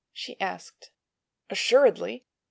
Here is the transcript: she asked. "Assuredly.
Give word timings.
she 0.13 0.35
asked. 0.41 0.89
"Assuredly. 1.51 2.25